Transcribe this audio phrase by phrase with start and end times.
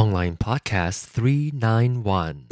[0.00, 2.46] Online Podcast 391.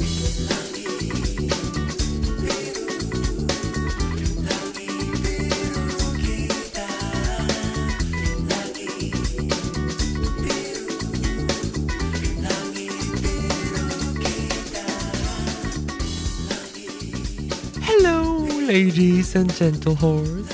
[17.81, 20.45] Hello, ladies and gentle whores.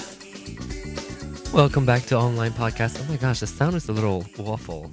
[1.51, 3.01] Welcome back to Online Podcast.
[3.01, 4.89] Oh my gosh, the sound is a little waffle.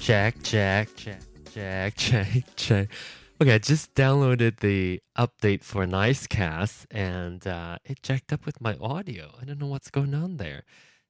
[0.00, 1.20] Check, check, check,
[1.56, 2.88] check, check, check.
[3.40, 8.76] Okay, I just downloaded the update for Nicecast and uh, it jacked up with my
[8.80, 9.30] audio.
[9.40, 10.64] I don't know what's going on there.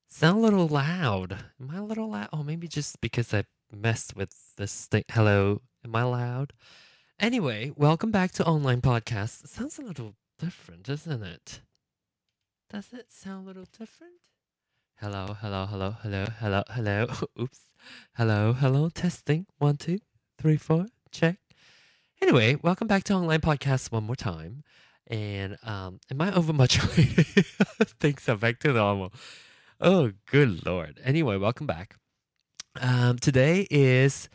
[0.09, 1.37] Sound a little loud.
[1.61, 2.29] Am I a little loud?
[2.33, 5.03] Oh, maybe just because I messed with this thing.
[5.11, 6.53] Hello, am I loud?
[7.19, 9.43] Anyway, welcome back to Online Podcast.
[9.45, 11.61] It sounds a little different, isn't it?
[12.71, 14.13] Does it sound a little different?
[15.01, 17.07] Hello, hello, hello, hello, hello, hello.
[17.41, 17.61] Oops.
[18.17, 18.89] Hello, hello.
[18.89, 19.47] Testing.
[19.59, 19.99] One, two,
[20.39, 20.87] three, four.
[21.11, 21.37] Check.
[22.21, 24.65] Anyway, welcome back to Online Podcast one more time.
[25.07, 27.45] And um, am I overmodulating?
[28.01, 29.13] Things are back to normal.
[29.81, 31.01] Oh, good lord.
[31.05, 31.97] Anyway, welcome back.
[32.81, 34.29] Um, today is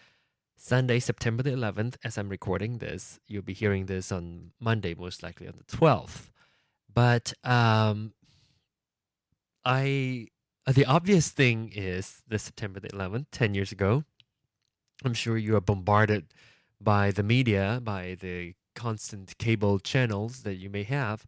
[0.56, 1.96] Sunday, September the 11th.
[2.04, 6.30] As I'm recording this, you'll be hearing this on Monday, most likely on the 12th.
[6.94, 8.14] But um,
[9.66, 10.28] I
[10.68, 14.04] the obvious thing is the September the 11th, 10 years ago.
[15.04, 16.26] I'm sure you are bombarded
[16.80, 21.26] by the media, by the constant cable channels that you may have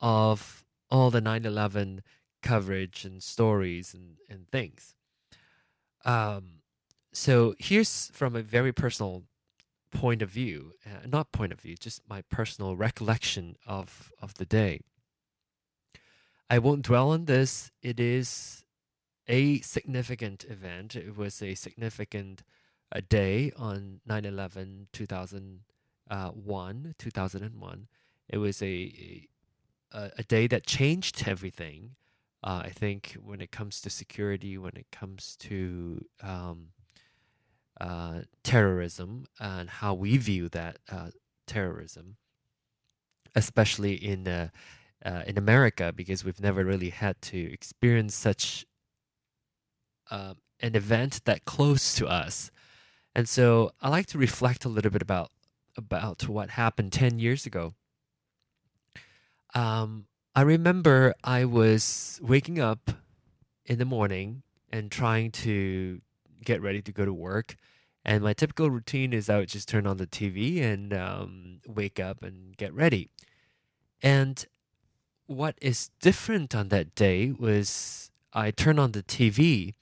[0.00, 2.02] of all the 9 11
[2.42, 4.94] coverage and stories and, and things.
[6.04, 6.60] Um,
[7.12, 9.24] so here's from a very personal
[9.90, 14.44] point of view, uh, not point of view, just my personal recollection of, of the
[14.44, 14.80] day.
[16.50, 17.70] I won't dwell on this.
[17.82, 18.64] It is
[19.26, 20.96] a significant event.
[20.96, 22.42] It was a significant
[22.92, 27.88] uh, day on 9 11 2001, 2001.
[28.28, 29.26] It was a,
[29.92, 31.96] a, a day that changed everything.
[32.42, 36.68] Uh, I think when it comes to security, when it comes to um,
[37.80, 41.10] uh, terrorism and how we view that uh,
[41.46, 42.16] terrorism,
[43.34, 44.48] especially in uh,
[45.04, 48.66] uh, in America, because we've never really had to experience such
[50.10, 52.50] um, an event that close to us,
[53.18, 55.32] and so I like to reflect a little bit about
[55.76, 57.74] about what happened ten years ago.
[59.56, 60.06] Um,
[60.36, 62.92] I remember I was waking up
[63.66, 66.00] in the morning and trying to
[66.44, 67.56] get ready to go to work.
[68.04, 71.98] And my typical routine is I would just turn on the TV and um, wake
[71.98, 73.08] up and get ready.
[74.00, 74.46] And
[75.26, 79.74] what is different on that day was I turned on the TV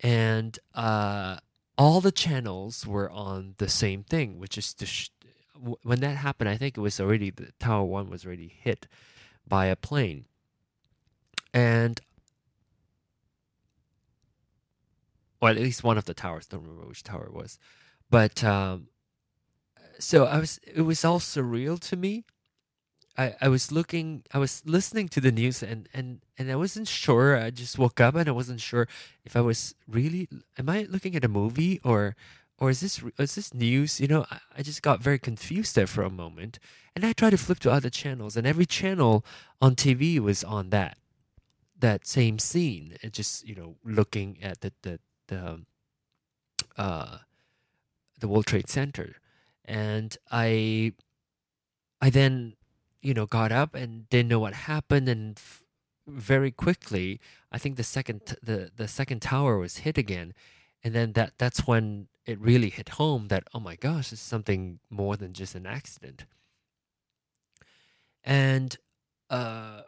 [0.00, 1.36] and uh,
[1.82, 5.10] all the channels were on the same thing, which is the sh-
[5.82, 6.48] when that happened.
[6.48, 8.86] I think it was already the Tower One was already hit
[9.48, 10.26] by a plane,
[11.52, 12.00] and
[15.40, 16.46] well, at least one of the towers.
[16.46, 17.58] Don't remember which tower it was,
[18.08, 18.86] but um,
[19.98, 20.60] so I was.
[20.62, 22.24] It was all surreal to me
[23.16, 26.88] I, I was looking I was listening to the news and, and, and I wasn't
[26.88, 27.36] sure.
[27.36, 28.88] I just woke up and I wasn't sure
[29.24, 30.28] if I was really
[30.58, 32.16] am I looking at a movie or
[32.58, 34.00] or is this is this news?
[34.00, 36.58] You know, I, I just got very confused there for a moment.
[36.94, 39.24] And I tried to flip to other channels and every channel
[39.60, 40.96] on TV was on that
[41.78, 42.96] that same scene.
[43.02, 45.60] And just, you know, looking at the the, the
[46.78, 47.18] uh
[48.20, 49.16] the World Trade Center.
[49.66, 50.92] And I
[52.00, 52.54] I then
[53.02, 55.62] you know got up and didn't know what happened and f-
[56.06, 57.20] very quickly
[57.52, 60.32] i think the second t- the the second tower was hit again
[60.84, 64.78] and then that that's when it really hit home that oh my gosh it's something
[64.90, 66.24] more than just an accident
[68.24, 68.76] and
[69.30, 69.82] uh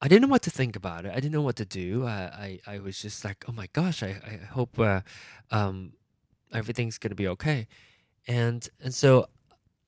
[0.00, 1.10] I didn't know what to think about it.
[1.12, 2.04] I didn't know what to do.
[2.06, 5.00] I, I, I was just like, oh my gosh, I, I hope uh,
[5.50, 5.94] um,
[6.52, 7.66] everything's gonna be okay.
[8.28, 9.26] And and so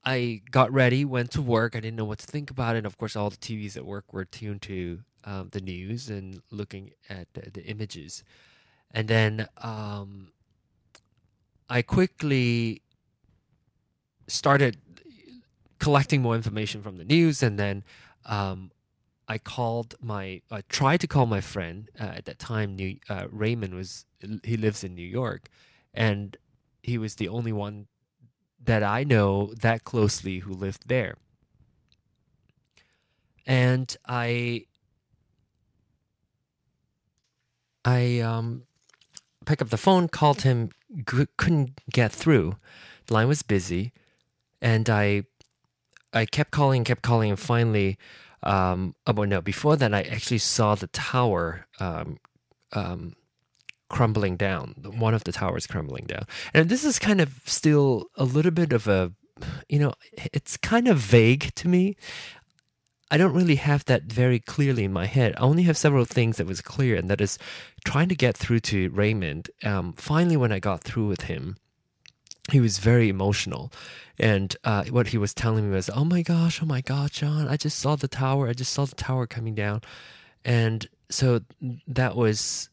[0.04, 1.74] I got ready, went to work.
[1.74, 2.78] I didn't know what to think about it.
[2.78, 6.40] And of course, all the TVs at work were tuned to um, the news and
[6.50, 8.24] looking at the, the images.
[8.90, 10.32] And then um,
[11.68, 12.82] I quickly
[14.26, 14.78] started
[15.78, 17.42] collecting more information from the news.
[17.42, 17.84] And then
[18.24, 18.70] um,
[19.26, 22.76] I called my, I tried to call my friend uh, at that time.
[22.76, 24.06] New, uh, Raymond was,
[24.42, 25.48] he lives in New York.
[25.92, 26.36] And
[26.82, 27.88] he was the only one
[28.62, 31.16] that I know that closely who lived there.
[33.46, 34.66] And I
[37.84, 38.64] I um
[39.46, 40.70] pick up the phone, called him,
[41.10, 42.56] g- couldn't get through.
[43.06, 43.92] The line was busy,
[44.60, 45.24] and I
[46.12, 47.98] I kept calling, kept calling, and finally,
[48.42, 52.18] um, oh no, before that, I actually saw the tower um,
[52.72, 53.14] um,
[53.88, 54.74] crumbling down.
[54.96, 56.24] One of the towers crumbling down,
[56.54, 59.12] and this is kind of still a little bit of a,
[59.68, 59.94] you know,
[60.32, 61.96] it's kind of vague to me.
[63.10, 65.34] I don't really have that very clearly in my head.
[65.36, 67.38] I only have several things that was clear, and that is
[67.84, 69.50] trying to get through to Raymond.
[69.64, 71.56] Um, finally, when I got through with him,
[72.50, 73.72] he was very emotional,
[74.18, 77.48] and uh, what he was telling me was, "Oh my gosh, oh my God, John!
[77.48, 78.48] I just saw the tower.
[78.48, 79.82] I just saw the tower coming down,"
[80.44, 81.40] and so
[81.86, 82.68] that was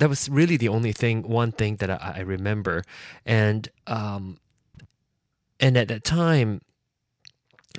[0.00, 2.82] that was really the only thing, one thing that I, I remember,
[3.26, 4.38] and um,
[5.60, 6.62] and at that time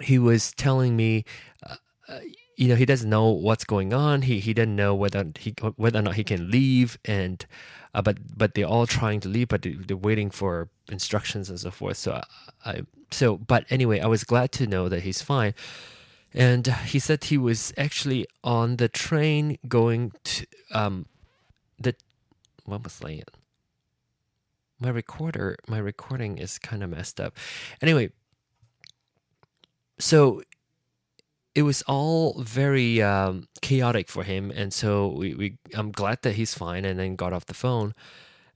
[0.02, 1.26] he was telling me,
[1.68, 1.76] uh,
[2.08, 2.20] uh,
[2.56, 4.22] you know, he doesn't know what's going on.
[4.22, 7.44] He he doesn't know whether he whether or not he can leave, and
[7.96, 11.72] uh, but but they're all trying to leave, but they're waiting for instructions and so
[11.72, 11.98] forth.
[11.98, 12.22] So
[12.66, 15.56] I, I so but anyway, I was glad to know that he's fine.
[16.34, 21.08] And he said he was actually on the train going to um
[22.66, 23.22] what was I
[24.80, 27.38] My recorder, my recording is kind of messed up.
[27.82, 28.12] Anyway,
[30.00, 30.42] so
[31.54, 36.36] it was all very um, chaotic for him, and so we, we I'm glad that
[36.36, 37.94] he's fine, and then got off the phone.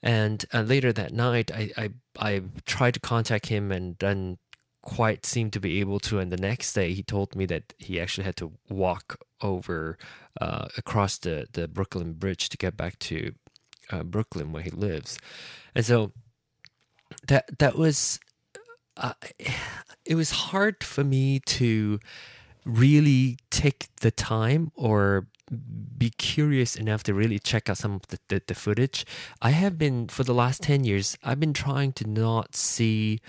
[0.02, 4.38] And uh, later that night, I, I I tried to contact him, and then
[4.82, 6.20] quite seemed to be able to.
[6.20, 9.98] And the next day, he told me that he actually had to walk over
[10.40, 13.34] uh, across the the Brooklyn Bridge to get back to
[13.92, 15.18] uh, Brooklyn where he lives,
[15.74, 16.12] and so
[17.28, 18.20] that that was
[18.98, 19.14] uh,
[20.06, 22.00] it was hard for me to
[22.66, 25.28] really take the time or
[25.98, 29.06] be curious enough to really check out some of the, the, the, footage.
[29.42, 33.20] I have been, for the last 10 years, I've been trying to not see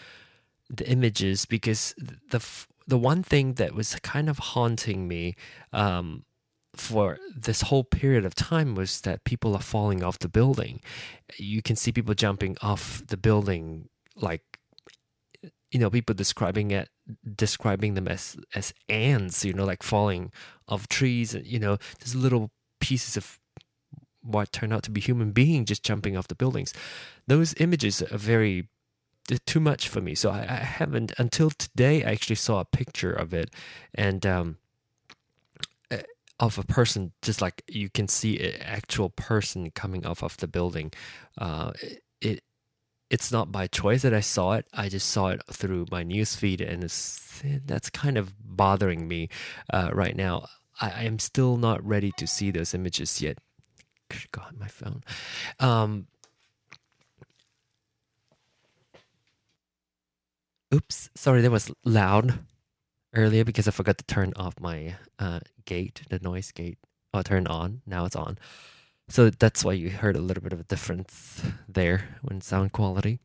[0.71, 1.95] the images because
[2.31, 2.43] the,
[2.87, 5.37] the one thing that was kind of haunting me
[5.73, 6.25] um,
[6.81, 10.81] for this whole period of time was that people are falling off the building.
[11.39, 14.43] You can see people jumping off the building like
[15.71, 16.89] you know people describing it
[17.35, 20.33] describing them as as ants you know like falling
[20.69, 22.51] off trees you know just little
[22.81, 23.39] pieces of
[24.27, 26.75] what turned out to be human being just jumping off the buildings.
[27.27, 28.69] Those images are very
[29.47, 30.15] too much for me.
[30.15, 33.51] So I, I haven't until today i actually saw a picture of it.
[33.95, 34.59] And um
[36.39, 40.47] of a person just like you can see an actual person coming off of the
[40.47, 40.93] building
[41.39, 41.73] uh
[42.21, 42.43] it
[43.11, 44.67] it's not by choice that I saw it.
[44.73, 46.83] I just saw it through my newsfeed, and
[47.67, 49.29] that's kind of bothering me
[49.73, 50.47] uh, right now.
[50.81, 53.39] I, am still not ready to see those images yet.
[54.33, 55.03] God, my phone.
[55.61, 56.07] Um,
[60.75, 62.41] oops, sorry, that was loud
[63.17, 66.79] earlier because I forgot to turn off my uh, gate, the noise gate.
[67.13, 67.81] Oh, turn on.
[67.87, 68.39] Now it's on.
[69.09, 73.21] So that's why you heard a little bit of a difference there when sound quality.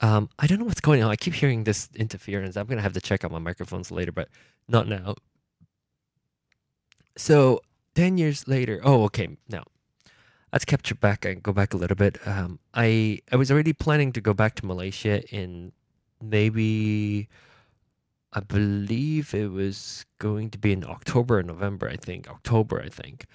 [0.00, 1.10] Um, I don't know what's going on.
[1.10, 2.56] I keep hearing this interference.
[2.56, 4.28] I'm gonna have to check out my microphones later, but
[4.68, 5.14] not now.
[7.16, 7.60] So
[7.94, 9.36] ten years later, oh, okay.
[9.48, 9.64] Now
[10.52, 12.18] let's capture back and go back a little bit.
[12.26, 15.72] Um, I I was already planning to go back to Malaysia in
[16.22, 17.28] maybe
[18.34, 21.88] I believe it was going to be in October or November.
[21.88, 22.82] I think October.
[22.82, 23.26] I think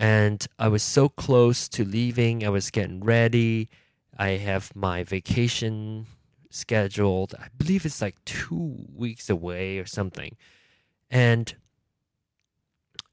[0.00, 2.42] and I was so close to leaving.
[2.42, 3.68] I was getting ready.
[4.16, 6.06] I have my vacation
[6.48, 7.34] scheduled.
[7.38, 10.36] I believe it's like two weeks away or something.
[11.10, 11.54] And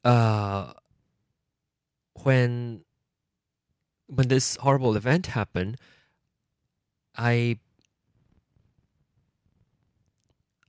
[0.06, 0.72] uh,
[2.24, 2.86] when
[4.06, 5.76] when this horrible event happened,
[7.18, 7.60] I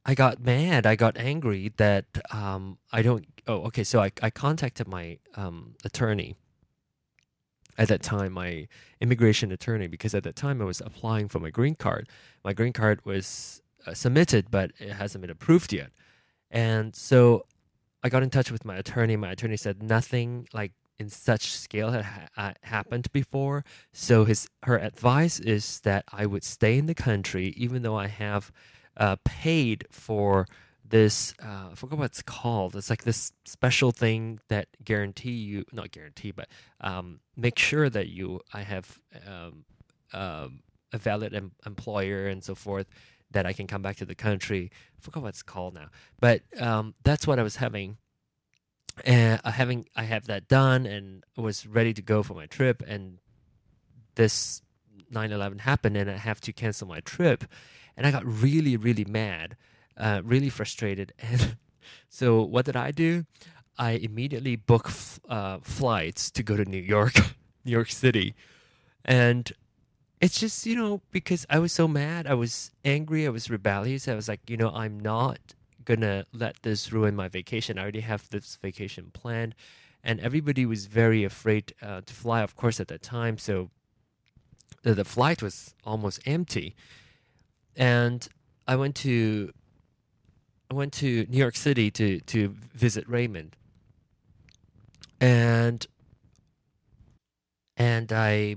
[0.09, 0.87] I got mad.
[0.87, 3.27] I got angry that um, I don't.
[3.47, 3.85] Oh, okay.
[3.85, 6.35] So I, I contacted my um, attorney
[7.77, 8.69] at that time, my
[9.03, 12.09] immigration attorney, because at that time I was applying for my green card.
[12.43, 15.91] My green card was uh, submitted, but it hasn't been approved yet.
[16.51, 17.45] And so
[18.03, 19.15] I got in touch with my attorney.
[19.17, 23.63] My attorney said nothing like in such scale had ha- happened before.
[23.93, 28.07] So his her advice is that I would stay in the country, even though I
[28.07, 28.51] have
[28.99, 30.47] uh, paid for
[30.85, 32.77] this uh, I forgot what it's called.
[32.77, 36.49] It's like this special thing that guarantee you not guarantee, but
[36.81, 39.65] um, make sure that you I have um,
[40.15, 40.61] um,
[40.93, 42.87] a valid em- employer and so forth
[43.31, 44.71] that I can come back to the country.
[44.73, 45.89] I forgot what it's called now,
[46.21, 47.99] but um, that's what I was having.
[49.05, 52.83] and I having I have that done and was ready to go for my trip
[52.87, 53.19] and
[54.17, 54.63] this
[55.13, 57.45] 9/11 happened and I have to cancel my trip
[57.99, 59.57] and I got really really mad
[59.99, 61.13] uh, really frustrated.
[61.31, 61.57] And
[62.09, 63.25] so what did I do?
[63.79, 67.15] I immediately booked uh, flights to go to New York
[67.65, 68.35] New York City.
[69.05, 69.53] And
[70.21, 72.27] it's just you know because I was so mad.
[72.27, 73.27] I was angry.
[73.27, 74.09] I was rebellious.
[74.09, 75.39] I was like you know I'm not
[75.85, 77.79] gonna let this ruin my vacation.
[77.79, 79.55] I already have this vacation planned,
[80.03, 83.39] and everybody was very afraid uh, to fly, of course, at that time.
[83.39, 83.71] So
[84.83, 86.77] the, the flight was almost empty,
[87.79, 88.29] and
[88.67, 89.53] I went to
[90.71, 93.57] I went to New York City to to visit Raymond,
[95.21, 95.87] and
[97.77, 98.57] and I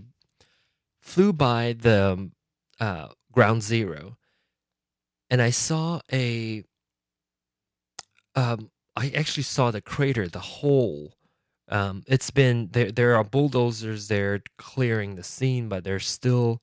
[0.99, 2.31] flew by the
[2.79, 4.17] uh, ground zero,
[5.29, 6.63] and I saw a
[8.35, 11.13] um, I actually saw the crater, the hole.
[11.69, 12.91] Um, it's been there.
[12.91, 16.61] There are bulldozers there clearing the scene, but there's still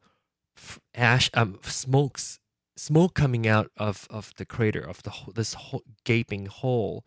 [0.95, 2.41] ash, um, smokes,
[2.79, 7.05] smoke coming out of, of the crater of the this whole gaping hole.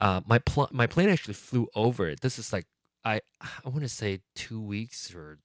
[0.00, 2.20] Uh, my pl- my plane actually flew over it.
[2.20, 2.66] This is like
[3.04, 5.38] I I want to say two weeks or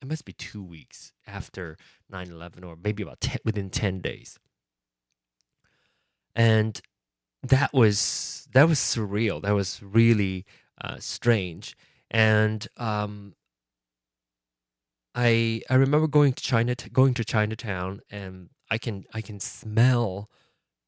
[0.00, 1.76] it must be two weeks after
[2.12, 4.36] 9-11 or maybe about 10, within 10 days
[6.34, 6.80] and
[7.42, 9.42] that was that was surreal.
[9.42, 10.46] That was really
[10.80, 11.76] uh, strange,
[12.10, 13.34] and um,
[15.14, 20.30] I I remember going to China going to Chinatown, and I can I can smell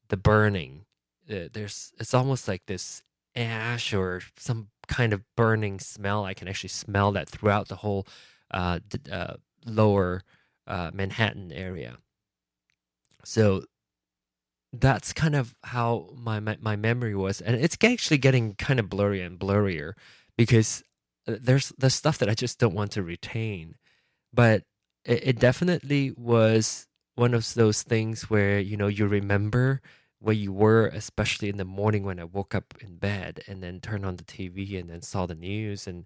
[0.09, 0.85] the burning.
[1.27, 3.03] There's it's almost like this
[3.35, 6.25] ash or some kind of burning smell.
[6.25, 8.07] I can actually smell that throughout the whole
[8.51, 8.79] uh,
[9.11, 10.21] uh, lower
[10.67, 11.97] uh, Manhattan area.
[13.23, 13.63] So
[14.71, 18.89] that's kind of how my, my, my memory was, and it's actually getting kind of
[18.89, 19.93] blurry and blurrier
[20.37, 20.83] because
[21.27, 23.75] uh, there's the stuff that I just don't want to retain.
[24.35, 24.63] But
[25.05, 29.81] it, it definitely was one of those things where you know you remember
[30.19, 33.81] where you were, especially in the morning when I woke up in bed and then
[33.81, 36.05] turned on the TV and then saw the news and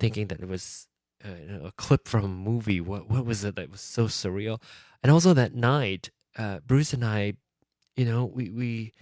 [0.00, 0.88] thinking that it was
[1.24, 2.80] uh, a clip from a movie.
[2.82, 4.62] What what was it that was so surreal?
[5.02, 7.34] And also that night, uh, Bruce and I
[7.96, 8.92] you know, we we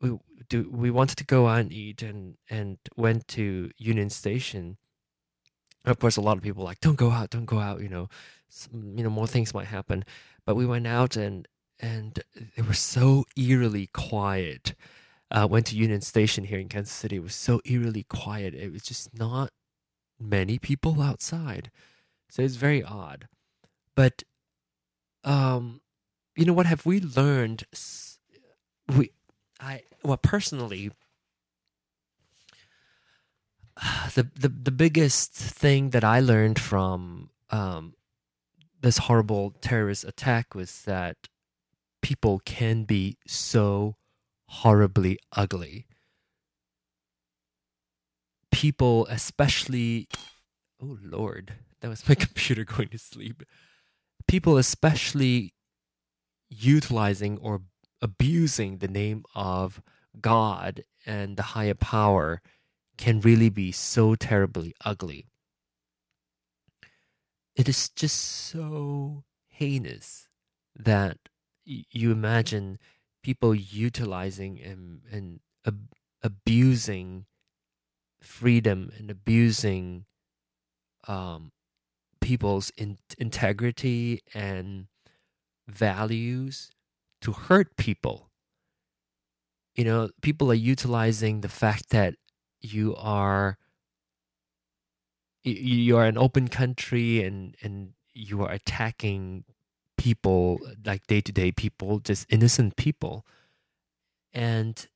[0.00, 4.78] we do we wanted to go out and eat and and went to Union Station.
[5.84, 7.80] Of course, a lot of people like don't go out, don't go out.
[7.80, 8.08] You know,
[8.48, 10.04] some, you know more things might happen.
[10.44, 12.22] But we went out and and
[12.56, 14.74] it was so eerily quiet.
[15.30, 17.16] Uh, went to Union Station here in Kansas City.
[17.16, 18.52] It was so eerily quiet.
[18.54, 19.52] It was just not
[20.18, 21.70] many people outside,
[22.28, 23.28] so it's very odd.
[23.94, 24.24] But
[25.24, 25.80] um,
[26.36, 27.64] you know what have we learned
[28.96, 29.10] we
[29.60, 30.90] i well personally
[34.14, 37.94] the the, the biggest thing that i learned from um,
[38.80, 41.28] this horrible terrorist attack was that
[42.02, 43.96] people can be so
[44.46, 45.86] horribly ugly.
[48.50, 50.08] People especially
[50.82, 53.42] oh lord that was my computer going to sleep.
[54.26, 55.54] People especially
[56.48, 57.62] utilizing or
[58.02, 59.82] abusing the name of
[60.20, 62.42] God and the higher power
[63.00, 65.24] can really be so terribly ugly.
[67.56, 70.28] It is just so heinous
[70.76, 71.16] that
[71.64, 72.78] you imagine
[73.22, 77.24] people utilizing and, and ab- abusing
[78.22, 80.04] freedom and abusing
[81.08, 81.52] um,
[82.20, 84.88] people's in- integrity and
[85.66, 86.70] values
[87.22, 88.28] to hurt people.
[89.74, 92.16] You know, people are utilizing the fact that
[92.60, 93.58] you are
[95.42, 99.44] you are an open country and and you are attacking
[99.96, 103.26] people like day to day people, just innocent people.
[104.32, 104.86] And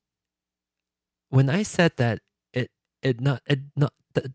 [1.29, 2.19] when I said that,
[2.53, 4.31] it it not it not that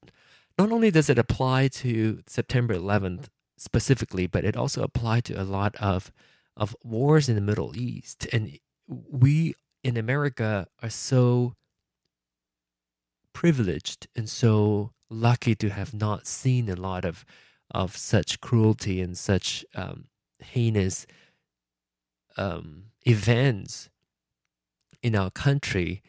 [0.58, 5.44] not only does it apply to September 11th specifically, but it also applied to a
[5.44, 6.12] lot of
[6.56, 8.26] of wars in the Middle East.
[8.32, 11.54] And we in America are so
[13.32, 17.24] privileged and so lucky to have not seen a lot of
[17.72, 20.06] of such cruelty and such um,
[20.40, 21.06] heinous
[22.36, 23.88] um, events
[25.02, 26.02] in our country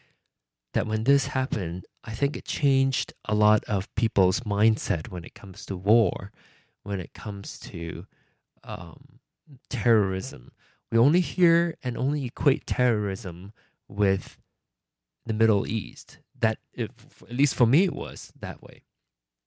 [0.73, 5.35] that when this happened, I think it changed a lot of people's mindset when it
[5.35, 6.31] comes to war,
[6.83, 8.05] when it comes to
[8.63, 9.19] um,
[9.69, 10.51] terrorism.
[10.91, 13.53] We only hear and only equate terrorism
[13.87, 14.37] with
[15.25, 16.19] the Middle East.
[16.41, 16.91] That it,
[17.23, 18.83] at least for me it was that way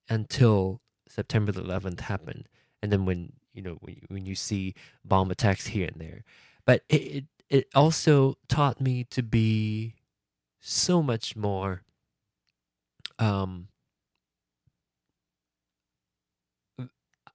[0.09, 2.49] until September the 11th happened,
[2.83, 4.75] and then when you know when when you see
[5.05, 6.25] bomb attacks here and there,
[6.67, 9.95] but it, it also taught me to be
[10.61, 11.83] so much more
[13.19, 13.69] um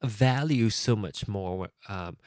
[0.04, 2.18] value so much more um,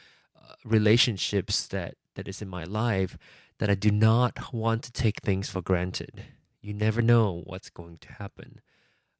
[0.64, 3.16] relationships that that is in my life
[3.58, 6.24] that I do not want to take things for granted.
[6.62, 8.60] You never know what's going to happen,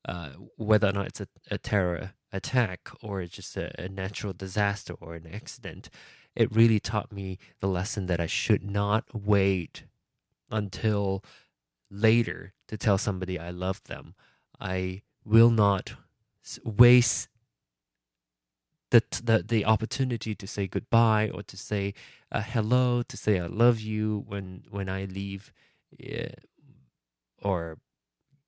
[0.09, 4.33] uh, whether or not it's a, a terror attack or it's just a, a natural
[4.33, 5.91] disaster or an accident.
[6.35, 9.85] It really taught me the lesson that I should not wait
[10.51, 11.25] until
[11.91, 14.15] later to tell somebody I love them.
[14.61, 15.95] I will not
[16.65, 17.29] waste
[18.91, 21.95] the, the the opportunity to say goodbye or to say
[22.31, 25.53] uh, hello, to say I love you when when I leave,
[26.03, 26.29] uh,
[27.43, 27.79] or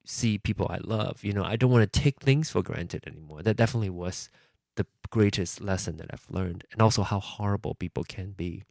[0.05, 1.25] see people I love.
[1.25, 3.43] You know, I don't want to take things for granted anymore.
[3.43, 4.29] That definitely was
[4.77, 8.65] the greatest lesson that I've learned, and also how horrible people can be.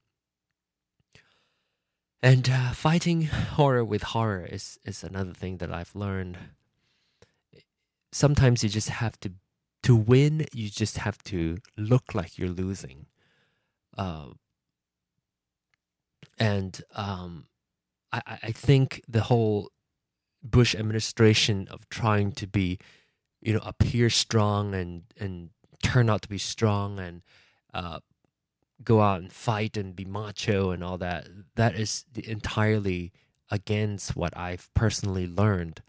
[2.22, 6.38] And uh, fighting horror with horror is is another thing that I've learned.
[8.12, 9.32] Sometimes you just have to
[9.84, 13.08] to win, you just have to look like you're losing.
[13.98, 14.28] Uh,
[16.40, 17.48] and um,
[18.12, 19.70] I, I think the whole
[20.44, 22.80] Bush administration of trying to be,
[23.42, 25.50] you know, appear strong and and
[25.82, 27.22] turn out to be strong and
[27.74, 28.00] uh,
[28.84, 33.12] go out and fight and be macho and all that, that is entirely
[33.50, 35.82] against what I've personally learned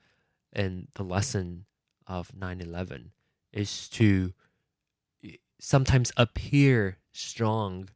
[0.52, 1.66] in the lesson
[2.06, 3.12] of 9 11
[3.52, 4.32] is to
[5.58, 7.88] sometimes appear strong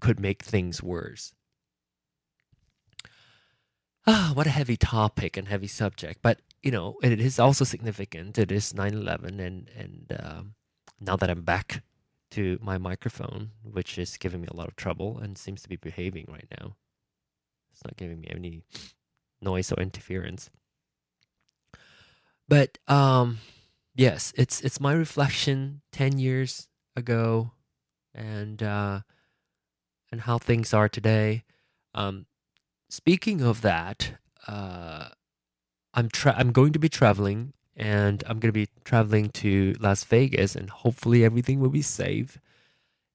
[0.00, 1.34] could make things worse.
[4.10, 6.20] Ah, what a heavy topic and heavy subject.
[6.22, 8.38] But, you know, it is also significant.
[8.38, 9.38] It is 9 11.
[9.38, 10.54] And, and um,
[10.98, 11.82] now that I'm back
[12.30, 15.76] to my microphone, which is giving me a lot of trouble and seems to be
[15.76, 16.76] behaving right now,
[17.70, 18.62] it's not giving me any
[19.42, 20.48] noise or interference.
[22.48, 23.40] But, um,
[23.94, 27.52] yes, it's it's my reflection ten years ago,
[28.14, 29.00] and uh,
[30.10, 31.44] and how things are today.
[31.94, 32.24] Um,
[32.88, 34.12] speaking of that,
[34.46, 35.08] uh,
[35.94, 40.04] I'm tra- I'm going to be traveling, and I'm going to be traveling to Las
[40.04, 42.38] Vegas, and hopefully everything will be safe.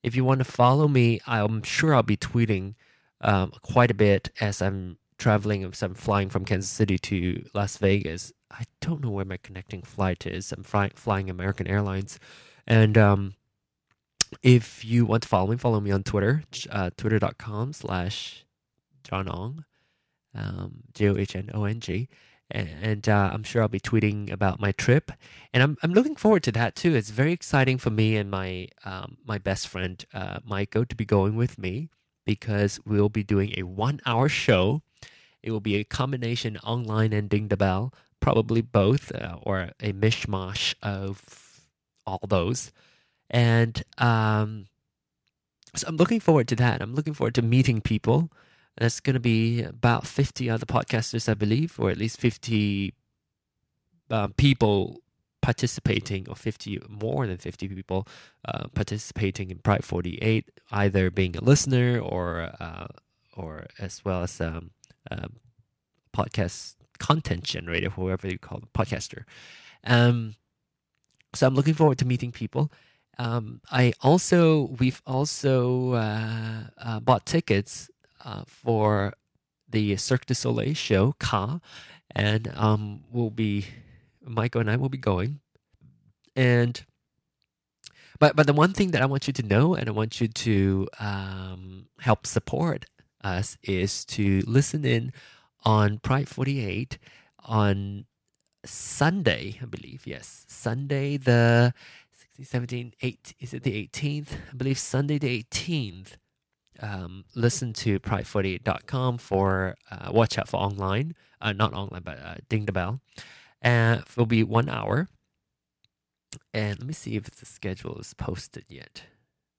[0.01, 2.75] If you want to follow me, I'm sure I'll be tweeting
[3.21, 5.63] um, quite a bit as I'm traveling.
[5.63, 9.81] As I'm flying from Kansas City to Las Vegas, I don't know where my connecting
[9.81, 10.51] flight is.
[10.51, 12.19] I'm fly, flying American Airlines,
[12.67, 13.36] and um,
[14.41, 18.45] if you want to follow me, follow me on Twitter, uh, twitter.com slash
[19.04, 19.66] John Ong,
[20.36, 22.10] um, J O H N O N G.
[22.52, 25.12] And uh, I'm sure I'll be tweeting about my trip,
[25.54, 26.94] and I'm I'm looking forward to that too.
[26.94, 31.06] It's very exciting for me and my um, my best friend uh, Michael to be
[31.06, 31.89] going with me
[32.26, 34.84] because we'll be doing a one hour show.
[35.42, 37.92] It will be a combination online and ding the bell
[38.24, 41.60] probably both uh, or a mishmash of
[42.06, 42.72] all those.
[43.30, 44.68] And um,
[45.76, 46.82] so I'm looking forward to that.
[46.82, 48.32] I'm looking forward to meeting people.
[48.77, 52.93] There's going to be about 50 other podcasters, I believe, or at least 50
[54.09, 55.01] uh, people
[55.41, 58.07] participating, or 50 more than 50 people
[58.45, 62.88] uh, participating in Pride 48, either being a listener or uh,
[63.36, 64.71] or as well as um,
[65.12, 65.38] um
[66.15, 69.23] podcast content generator, whoever you call them, podcaster.
[69.83, 70.36] Um,
[71.33, 72.71] so I'm looking forward to meeting people.
[73.17, 77.89] Um, I also we've also uh, uh, bought tickets
[78.23, 79.13] uh, for
[79.69, 81.59] the Cirque du Soleil show Ka,
[82.12, 83.65] and um, we'll be
[84.23, 85.39] Michael and I will be going.
[86.36, 86.83] And
[88.19, 90.27] but but the one thing that I want you to know and I want you
[90.27, 92.86] to um, help support
[93.23, 95.12] us is to listen in
[95.63, 96.97] on Pride 48
[97.45, 98.05] on
[98.65, 100.03] Sunday, I believe.
[100.05, 101.73] Yes, Sunday the
[102.13, 104.29] 16, 17, 8, is it the 18th?
[104.51, 106.17] I believe Sunday the 18th.
[106.81, 112.36] Um, listen to pride48.com for uh, watch out for online, uh, not online, but uh,
[112.49, 113.01] ding the bell.
[113.62, 115.07] And it will be one hour.
[116.53, 119.03] And let me see if the schedule is posted yet.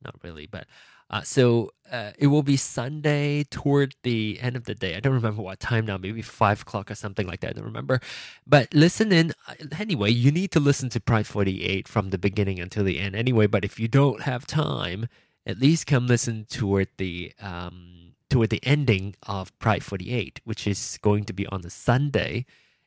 [0.03, 0.67] Not really, but
[1.11, 4.97] uh, so uh, it will be Sunday toward the end of the day.
[4.97, 7.51] I don't remember what time now, maybe five o'clock or something like that.
[7.51, 8.01] I don't remember.
[8.47, 9.33] But listen in.
[9.47, 13.15] Uh, anyway, you need to listen to Pride 48 from the beginning until the end
[13.15, 13.47] anyway.
[13.47, 15.09] But if you don't have time,
[15.47, 20.99] at least come listen toward the um, toward the ending of Pride 48, which is
[21.03, 22.47] going to be on the Sunday.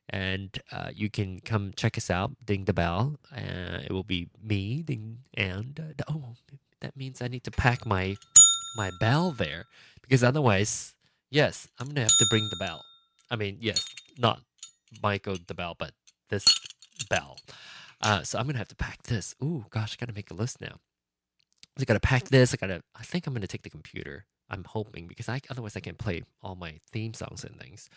[0.09, 3.17] And uh, you can come check us out, ding the bell.
[3.31, 6.23] Uh, it will be me, ding, and uh, oh,
[6.79, 8.15] that means I need to pack my
[8.77, 9.65] my bell there
[10.01, 10.95] because otherwise,
[11.29, 12.83] yes, I'm gonna have to bring the bell.
[13.29, 13.85] I mean, yes,
[14.17, 14.41] not
[15.03, 15.91] Michael the bell, but
[16.29, 16.45] this
[17.09, 17.37] bell.
[18.01, 19.35] Uh, so I'm gonna have to pack this.
[19.43, 20.79] Ooh, gosh, I gotta make a list now.
[21.79, 22.53] I gotta pack this.
[22.53, 22.81] I gotta.
[22.95, 24.25] I think I'm gonna take the computer.
[24.49, 27.89] I'm hoping because I otherwise I can play all my theme songs and things.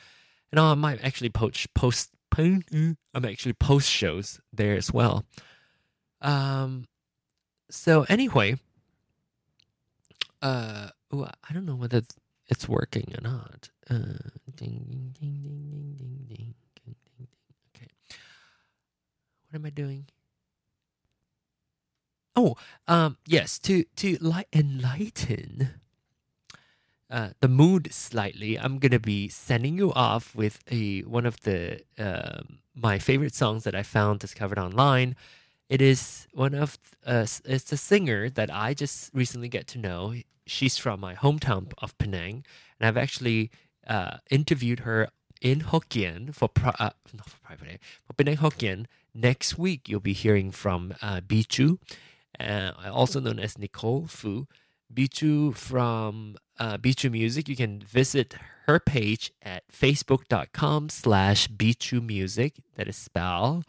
[0.51, 2.11] And I might actually post post.
[2.37, 5.25] I'm actually post shows there as well.
[6.21, 6.87] Um.
[7.71, 8.57] So anyway,
[10.43, 12.03] uh, ooh, I don't know whether
[12.49, 13.71] it's working or not.
[13.89, 14.19] Uh,
[14.57, 17.29] ding ding ding ding ding ding ding ding ding.
[17.75, 17.89] Okay.
[19.49, 20.07] What am I doing?
[22.41, 22.57] Oh,
[22.89, 25.75] um, yes, to to light enlighten
[27.11, 31.83] uh, the mood slightly, I'm gonna be sending you off with a one of the
[31.99, 35.17] um, my favorite songs that I found discovered online.
[35.69, 40.15] It is one of uh, it's a singer that I just recently get to know.
[40.47, 42.47] She's from my hometown of Penang,
[42.79, 43.51] and I've actually
[43.87, 45.11] uh, interviewed her
[45.43, 48.87] in Hokkien for pri- uh, not for private for Penang Hokkien.
[49.13, 51.79] Next week, you'll be hearing from uh, Bihzhu,
[52.41, 54.47] uh, also known as Nicole Fu.
[54.93, 57.49] Bihzhu from uh, Bihzhu Music.
[57.49, 58.35] You can visit
[58.67, 62.55] her page at facebook.com slash Bihzhu Music.
[62.77, 63.65] That is spelled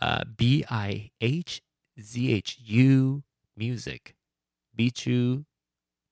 [0.00, 1.62] uh, B I H
[2.00, 3.22] Z H U
[3.56, 4.14] Music.
[4.78, 5.44] Bihzhu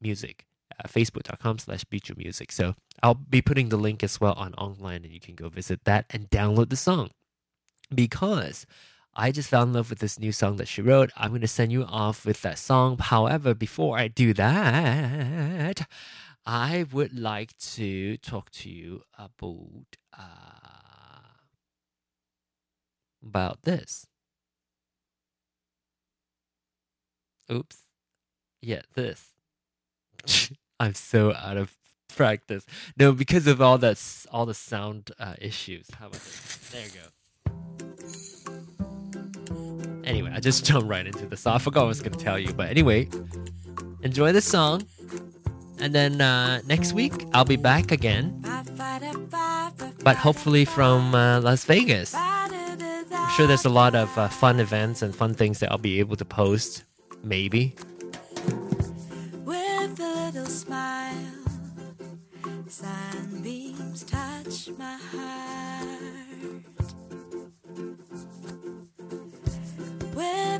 [0.00, 0.46] Music.
[0.78, 2.50] Uh, facebook.com slash Bihzhu Music.
[2.50, 5.84] So I'll be putting the link as well on online and you can go visit
[5.84, 7.10] that and download the song.
[7.94, 8.66] Because
[9.18, 11.10] I just fell in love with this new song that she wrote.
[11.16, 12.98] I'm going to send you off with that song.
[12.98, 15.88] However, before I do that,
[16.44, 21.32] I would like to talk to you about uh,
[23.26, 24.06] about this.
[27.50, 27.78] Oops.
[28.60, 29.32] Yeah, this.
[30.80, 31.74] I'm so out of
[32.14, 32.66] practice.
[32.98, 33.98] No, because of all that,
[34.30, 35.86] all the sound uh, issues.
[35.98, 36.70] How about this?
[36.70, 37.85] There you go.
[40.36, 41.54] I just jumped right into song.
[41.54, 43.08] I forgot what I was gonna tell you, but anyway,
[44.02, 44.86] enjoy the song.
[45.80, 48.42] And then uh, next week I'll be back again,
[50.04, 52.14] but hopefully from uh, Las Vegas.
[52.14, 55.98] I'm sure there's a lot of uh, fun events and fun things that I'll be
[55.98, 56.84] able to post.
[57.24, 57.74] Maybe.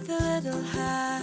[0.07, 1.23] With a little heart,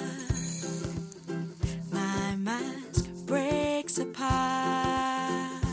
[1.89, 5.63] my mask breaks apart.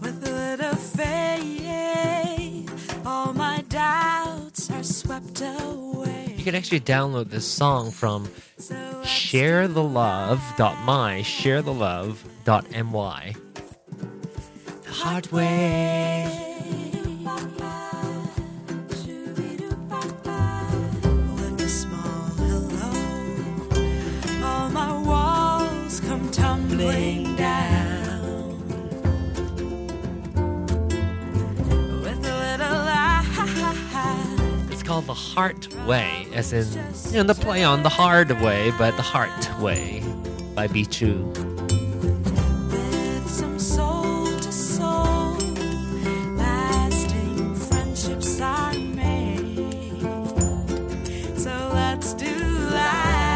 [0.00, 2.70] With a little faith,
[3.04, 6.32] all my doubts are swept away.
[6.38, 13.34] You can actually download this song from So sharethelove.my, sharethelove.my.
[14.84, 16.43] The hard way.
[35.14, 36.66] The Heart Way, as in,
[37.12, 40.02] you know, the play on the hard way, but the heart way
[40.56, 41.14] by Bihzhu.
[43.24, 45.36] with some soul to soul,
[46.36, 50.00] lasting friendships are made.
[51.38, 52.34] So let's do
[52.74, 53.30] life.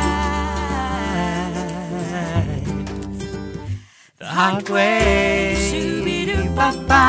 [4.18, 5.54] The hard way.
[5.70, 7.08] Shoo-be-doo-ba-ba.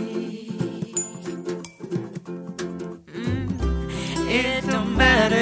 [5.01, 5.40] matter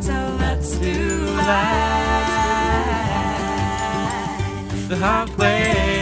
[0.00, 2.48] So let's do life.
[4.88, 5.92] The hard way.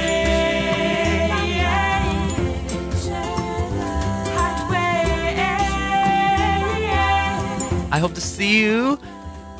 [7.93, 8.99] I hope to see you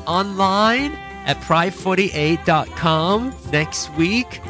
[0.07, 0.93] online
[1.25, 4.41] at pride48.com next week,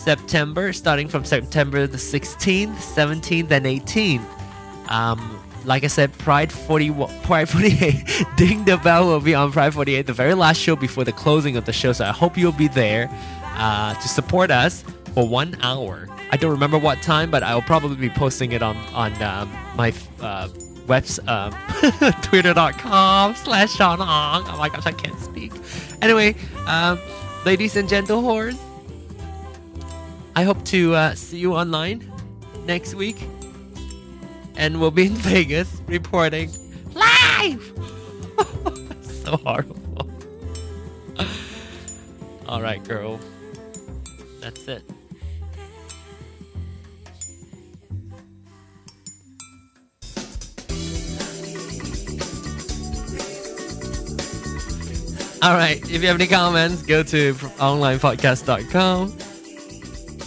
[0.00, 4.24] September, starting from September the 16th, 17th, and 18th.
[4.90, 6.90] Um, like I said, Pride 40,
[7.22, 11.04] Pride 48, Ding the Bell will be on Pride 48, the very last show before
[11.04, 11.92] the closing of the show.
[11.92, 13.08] So I hope you'll be there
[13.56, 14.84] uh, to support us
[15.14, 16.08] for one hour.
[16.30, 19.92] I don't remember what time, but I'll probably be posting it on on um, my
[20.20, 20.48] uh,
[20.86, 21.52] webs um,
[22.22, 24.44] twitter.com slash Sean Hong.
[24.46, 25.52] Oh my gosh, I can't speak.
[26.00, 26.36] Anyway,
[26.66, 27.00] um,
[27.44, 28.56] ladies and gentle whores,
[30.36, 32.10] I hope to uh, see you online
[32.64, 33.22] next week.
[34.56, 36.50] And we'll be in Vegas reporting
[36.94, 37.72] live.
[39.02, 40.10] so horrible.
[42.48, 43.20] All right, girl.
[44.40, 44.82] That's it.
[55.42, 55.80] All right.
[55.82, 59.19] If you have any comments, go to onlinepodcast.com.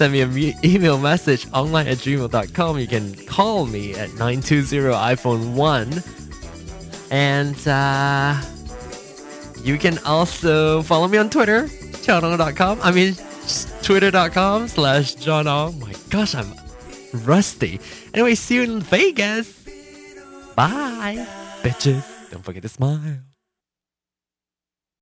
[0.03, 2.77] Send me an e- email message online at gmail.com.
[2.77, 6.03] You can call me at 920 iPhone 1.
[7.09, 8.35] And uh,
[9.63, 11.67] you can also follow me on Twitter,
[12.03, 12.81] johnong.com.
[12.81, 13.15] I mean,
[13.81, 15.79] twitter.com slash johnong.
[15.79, 16.53] My gosh, I'm
[17.23, 17.79] rusty.
[18.13, 19.53] Anyway, see you in Vegas.
[20.53, 21.25] Bye,
[21.61, 22.03] bitches.
[22.29, 22.99] Don't forget to smile.